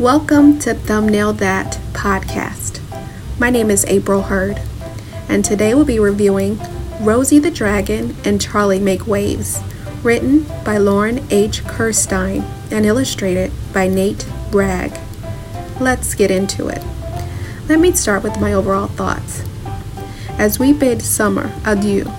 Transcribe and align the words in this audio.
Welcome 0.00 0.58
to 0.60 0.72
Thumbnail 0.72 1.34
That 1.34 1.78
podcast. 1.92 2.80
My 3.38 3.50
name 3.50 3.70
is 3.70 3.84
April 3.84 4.22
Hurd, 4.22 4.58
and 5.28 5.44
today 5.44 5.74
we'll 5.74 5.84
be 5.84 5.98
reviewing 5.98 6.58
Rosie 7.02 7.38
the 7.38 7.50
Dragon 7.50 8.16
and 8.24 8.40
Charlie 8.40 8.78
Make 8.78 9.06
Waves, 9.06 9.60
written 10.02 10.46
by 10.64 10.78
Lauren 10.78 11.22
H. 11.30 11.62
Kerstein 11.64 12.44
and 12.70 12.86
illustrated 12.86 13.52
by 13.74 13.88
Nate 13.88 14.26
Wragg. 14.52 14.98
Let's 15.78 16.14
get 16.14 16.30
into 16.30 16.68
it. 16.68 16.82
Let 17.68 17.78
me 17.78 17.92
start 17.92 18.22
with 18.22 18.40
my 18.40 18.54
overall 18.54 18.88
thoughts. 18.88 19.44
As 20.38 20.58
we 20.58 20.72
bid 20.72 21.02
summer 21.02 21.52
adieu, 21.66 22.10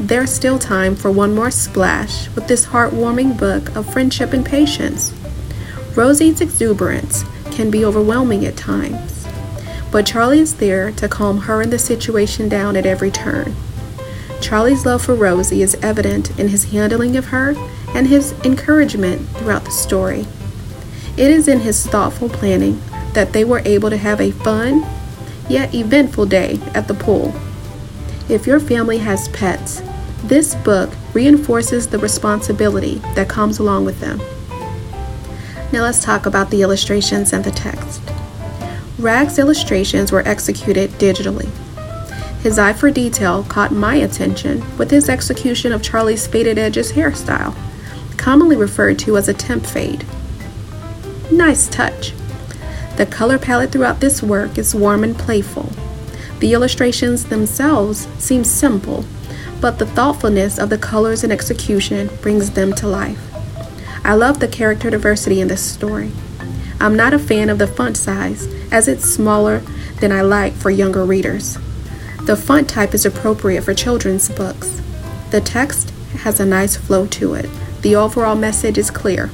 there's 0.00 0.32
still 0.32 0.58
time 0.58 0.96
for 0.96 1.12
one 1.12 1.36
more 1.36 1.52
splash 1.52 2.28
with 2.34 2.48
this 2.48 2.66
heartwarming 2.66 3.38
book 3.38 3.76
of 3.76 3.92
friendship 3.92 4.32
and 4.32 4.44
patience. 4.44 5.14
Rosie's 5.98 6.40
exuberance 6.40 7.24
can 7.50 7.72
be 7.72 7.84
overwhelming 7.84 8.46
at 8.46 8.56
times, 8.56 9.26
but 9.90 10.06
Charlie 10.06 10.38
is 10.38 10.58
there 10.58 10.92
to 10.92 11.08
calm 11.08 11.38
her 11.38 11.60
and 11.60 11.72
the 11.72 11.78
situation 11.80 12.48
down 12.48 12.76
at 12.76 12.86
every 12.86 13.10
turn. 13.10 13.56
Charlie's 14.40 14.86
love 14.86 15.02
for 15.04 15.16
Rosie 15.16 15.60
is 15.60 15.74
evident 15.82 16.38
in 16.38 16.50
his 16.50 16.70
handling 16.70 17.16
of 17.16 17.26
her 17.26 17.56
and 17.96 18.06
his 18.06 18.30
encouragement 18.44 19.28
throughout 19.30 19.64
the 19.64 19.72
story. 19.72 20.24
It 21.16 21.32
is 21.32 21.48
in 21.48 21.58
his 21.58 21.84
thoughtful 21.84 22.28
planning 22.28 22.80
that 23.14 23.32
they 23.32 23.44
were 23.44 23.62
able 23.64 23.90
to 23.90 23.96
have 23.96 24.20
a 24.20 24.30
fun, 24.30 24.86
yet 25.48 25.74
eventful 25.74 26.26
day 26.26 26.60
at 26.74 26.86
the 26.86 26.94
pool. 26.94 27.34
If 28.28 28.46
your 28.46 28.60
family 28.60 28.98
has 28.98 29.26
pets, 29.30 29.82
this 30.22 30.54
book 30.54 30.90
reinforces 31.12 31.88
the 31.88 31.98
responsibility 31.98 32.98
that 33.16 33.28
comes 33.28 33.58
along 33.58 33.84
with 33.84 33.98
them. 33.98 34.20
Now 35.70 35.82
let's 35.82 36.02
talk 36.02 36.24
about 36.24 36.50
the 36.50 36.62
illustrations 36.62 37.32
and 37.32 37.44
the 37.44 37.50
text. 37.50 38.00
Wragg's 38.98 39.38
illustrations 39.38 40.10
were 40.10 40.26
executed 40.26 40.90
digitally. 40.92 41.50
His 42.42 42.58
eye 42.58 42.72
for 42.72 42.90
detail 42.90 43.42
caught 43.44 43.72
my 43.72 43.96
attention 43.96 44.64
with 44.78 44.90
his 44.90 45.08
execution 45.08 45.72
of 45.72 45.82
Charlie's 45.82 46.26
faded 46.26 46.56
edges 46.56 46.92
hairstyle, 46.92 47.54
commonly 48.16 48.56
referred 48.56 48.98
to 49.00 49.16
as 49.18 49.28
a 49.28 49.34
temp 49.34 49.66
fade. 49.66 50.06
Nice 51.30 51.68
touch. 51.68 52.12
The 52.96 53.06
color 53.06 53.38
palette 53.38 53.70
throughout 53.70 54.00
this 54.00 54.22
work 54.22 54.56
is 54.56 54.74
warm 54.74 55.04
and 55.04 55.16
playful. 55.16 55.70
The 56.40 56.54
illustrations 56.54 57.26
themselves 57.26 58.08
seem 58.18 58.42
simple, 58.42 59.04
but 59.60 59.78
the 59.78 59.86
thoughtfulness 59.86 60.58
of 60.58 60.70
the 60.70 60.78
colors 60.78 61.24
and 61.24 61.32
execution 61.32 62.08
brings 62.22 62.52
them 62.52 62.72
to 62.74 62.88
life. 62.88 63.37
I 64.08 64.14
love 64.14 64.40
the 64.40 64.48
character 64.48 64.88
diversity 64.88 65.38
in 65.38 65.48
this 65.48 65.60
story. 65.60 66.12
I'm 66.80 66.96
not 66.96 67.12
a 67.12 67.18
fan 67.18 67.50
of 67.50 67.58
the 67.58 67.66
font 67.66 67.94
size, 67.98 68.46
as 68.72 68.88
it's 68.88 69.04
smaller 69.04 69.58
than 70.00 70.12
I 70.12 70.22
like 70.22 70.54
for 70.54 70.70
younger 70.70 71.04
readers. 71.04 71.58
The 72.22 72.34
font 72.34 72.70
type 72.70 72.94
is 72.94 73.04
appropriate 73.04 73.64
for 73.64 73.74
children's 73.74 74.30
books. 74.30 74.80
The 75.30 75.42
text 75.42 75.90
has 76.20 76.40
a 76.40 76.46
nice 76.46 76.74
flow 76.74 77.06
to 77.08 77.34
it. 77.34 77.50
The 77.82 77.96
overall 77.96 78.34
message 78.34 78.78
is 78.78 78.90
clear. 78.90 79.28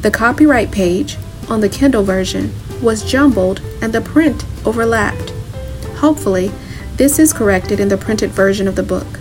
The 0.00 0.10
copyright 0.10 0.72
page 0.72 1.18
on 1.50 1.60
the 1.60 1.68
Kindle 1.68 2.02
version 2.02 2.54
was 2.80 3.04
jumbled 3.04 3.60
and 3.82 3.92
the 3.92 4.00
print 4.00 4.46
overlapped. 4.64 5.28
Hopefully, 5.96 6.50
this 6.94 7.18
is 7.18 7.34
corrected 7.34 7.80
in 7.80 7.88
the 7.88 7.98
printed 7.98 8.30
version 8.30 8.66
of 8.66 8.76
the 8.76 8.82
book. 8.82 9.20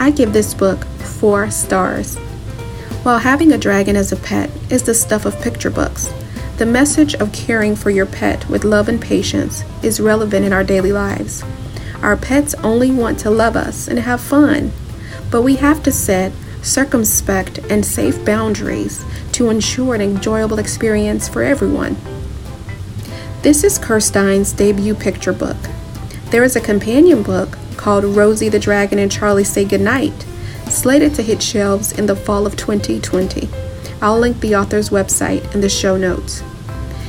I 0.00 0.10
give 0.10 0.32
this 0.32 0.52
book 0.52 0.84
four 0.98 1.48
stars. 1.52 2.18
While 3.06 3.20
having 3.20 3.52
a 3.52 3.56
dragon 3.56 3.94
as 3.94 4.10
a 4.10 4.16
pet 4.16 4.50
is 4.68 4.82
the 4.82 4.92
stuff 4.92 5.24
of 5.26 5.40
picture 5.40 5.70
books, 5.70 6.12
the 6.56 6.66
message 6.66 7.14
of 7.14 7.32
caring 7.32 7.76
for 7.76 7.88
your 7.88 8.04
pet 8.04 8.48
with 8.48 8.64
love 8.64 8.88
and 8.88 9.00
patience 9.00 9.62
is 9.80 10.00
relevant 10.00 10.44
in 10.44 10.52
our 10.52 10.64
daily 10.64 10.90
lives. 10.90 11.44
Our 12.02 12.16
pets 12.16 12.56
only 12.64 12.90
want 12.90 13.20
to 13.20 13.30
love 13.30 13.54
us 13.54 13.86
and 13.86 14.00
have 14.00 14.20
fun, 14.20 14.72
but 15.30 15.42
we 15.42 15.54
have 15.54 15.84
to 15.84 15.92
set 15.92 16.32
circumspect 16.62 17.58
and 17.70 17.86
safe 17.86 18.24
boundaries 18.24 19.04
to 19.34 19.50
ensure 19.50 19.94
an 19.94 20.00
enjoyable 20.00 20.58
experience 20.58 21.28
for 21.28 21.44
everyone. 21.44 21.96
This 23.42 23.62
is 23.62 23.78
Kerstein's 23.78 24.52
debut 24.52 24.96
picture 24.96 25.32
book. 25.32 25.58
There 26.30 26.42
is 26.42 26.56
a 26.56 26.60
companion 26.60 27.22
book 27.22 27.56
called 27.76 28.02
Rosie 28.02 28.48
the 28.48 28.58
Dragon 28.58 28.98
and 28.98 29.12
Charlie 29.12 29.44
Say 29.44 29.64
Goodnight 29.64 30.26
slated 30.76 31.14
to 31.14 31.22
hit 31.22 31.42
shelves 31.42 31.92
in 31.92 32.06
the 32.06 32.14
fall 32.14 32.46
of 32.46 32.56
2020. 32.56 33.48
I'll 34.02 34.18
link 34.18 34.40
the 34.40 34.54
author's 34.54 34.90
website 34.90 35.54
in 35.54 35.60
the 35.62 35.68
show 35.68 35.96
notes. 35.96 36.42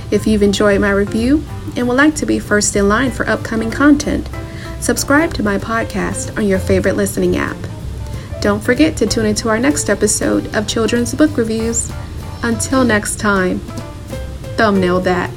If 0.09 0.25
you've 0.25 0.41
enjoyed 0.41 0.79
my 0.79 0.91
review 0.91 1.43
and 1.75 1.87
would 1.87 1.97
like 1.97 2.15
to 2.15 2.25
be 2.25 2.39
first 2.39 2.75
in 2.75 2.87
line 2.87 3.11
for 3.11 3.27
upcoming 3.27 3.69
content, 3.69 4.29
subscribe 4.79 5.33
to 5.33 5.43
my 5.43 5.57
podcast 5.57 6.35
on 6.37 6.47
your 6.47 6.59
favorite 6.59 6.95
listening 6.95 7.35
app. 7.35 7.57
Don't 8.41 8.63
forget 8.63 8.95
to 8.97 9.05
tune 9.05 9.25
into 9.25 9.49
our 9.49 9.59
next 9.59 9.89
episode 9.89 10.55
of 10.55 10.67
Children's 10.67 11.13
Book 11.13 11.35
Reviews. 11.35 11.91
Until 12.43 12.85
next 12.85 13.19
time, 13.19 13.59
thumbnail 14.55 15.01
that. 15.01 15.36